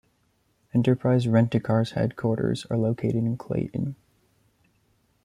[0.73, 3.95] Enterprise Rent-A-Car's headquarters are located in Clayton.